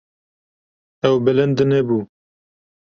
[1.07, 1.99] Ew bilind nebû.